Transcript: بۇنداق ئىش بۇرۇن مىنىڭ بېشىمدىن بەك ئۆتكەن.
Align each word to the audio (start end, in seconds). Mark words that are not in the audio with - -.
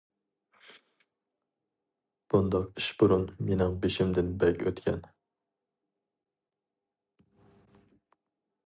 بۇنداق 2.35 2.81
ئىش 2.81 2.87
بۇرۇن 3.03 3.27
مىنىڭ 3.51 3.77
بېشىمدىن 3.85 4.33
بەك 4.45 4.65
ئۆتكەن. 4.65 5.07